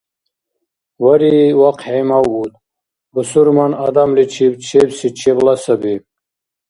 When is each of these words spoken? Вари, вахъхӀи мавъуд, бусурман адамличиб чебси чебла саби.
Вари, 1.03 1.35
вахъхӀи 1.59 1.99
мавъуд, 2.09 2.53
бусурман 3.13 3.71
адамличиб 3.85 4.53
чебси 4.65 5.09
чебла 5.19 5.55
саби. 5.63 5.95